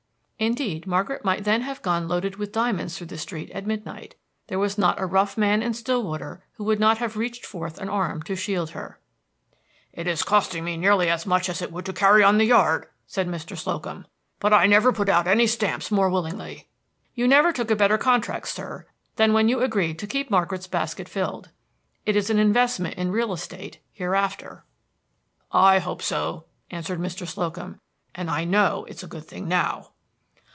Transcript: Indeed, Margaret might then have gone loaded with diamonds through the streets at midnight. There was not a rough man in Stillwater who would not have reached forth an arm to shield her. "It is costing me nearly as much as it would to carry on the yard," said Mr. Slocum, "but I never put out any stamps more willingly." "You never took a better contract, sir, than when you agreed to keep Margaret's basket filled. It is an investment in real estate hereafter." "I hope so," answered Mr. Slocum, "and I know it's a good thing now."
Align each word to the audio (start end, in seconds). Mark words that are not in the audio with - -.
Indeed, 0.41 0.87
Margaret 0.87 1.23
might 1.23 1.43
then 1.43 1.61
have 1.61 1.83
gone 1.83 2.07
loaded 2.07 2.37
with 2.37 2.51
diamonds 2.51 2.97
through 2.97 3.05
the 3.05 3.17
streets 3.19 3.51
at 3.53 3.67
midnight. 3.67 4.15
There 4.47 4.57
was 4.57 4.75
not 4.75 4.99
a 4.99 5.05
rough 5.05 5.37
man 5.37 5.61
in 5.61 5.75
Stillwater 5.75 6.43
who 6.53 6.63
would 6.63 6.79
not 6.79 6.97
have 6.97 7.15
reached 7.15 7.45
forth 7.45 7.77
an 7.77 7.89
arm 7.89 8.23
to 8.23 8.35
shield 8.35 8.71
her. 8.71 8.99
"It 9.93 10.07
is 10.07 10.23
costing 10.23 10.63
me 10.63 10.77
nearly 10.77 11.11
as 11.11 11.27
much 11.27 11.47
as 11.47 11.61
it 11.61 11.71
would 11.71 11.85
to 11.85 11.93
carry 11.93 12.23
on 12.23 12.39
the 12.39 12.45
yard," 12.45 12.87
said 13.05 13.27
Mr. 13.27 13.55
Slocum, 13.55 14.07
"but 14.39 14.51
I 14.51 14.65
never 14.65 14.91
put 14.91 15.09
out 15.09 15.27
any 15.27 15.45
stamps 15.45 15.91
more 15.91 16.09
willingly." 16.09 16.67
"You 17.13 17.27
never 17.27 17.53
took 17.53 17.69
a 17.69 17.75
better 17.75 17.99
contract, 17.99 18.47
sir, 18.47 18.87
than 19.17 19.33
when 19.33 19.47
you 19.47 19.59
agreed 19.61 19.99
to 19.99 20.07
keep 20.07 20.31
Margaret's 20.31 20.65
basket 20.65 21.07
filled. 21.07 21.51
It 22.03 22.15
is 22.15 22.31
an 22.31 22.39
investment 22.39 22.95
in 22.97 23.11
real 23.11 23.31
estate 23.31 23.77
hereafter." 23.93 24.65
"I 25.51 25.77
hope 25.77 26.01
so," 26.01 26.45
answered 26.71 26.99
Mr. 26.99 27.27
Slocum, 27.27 27.79
"and 28.15 28.27
I 28.31 28.43
know 28.43 28.85
it's 28.89 29.03
a 29.03 29.07
good 29.07 29.25
thing 29.27 29.47
now." 29.47 29.89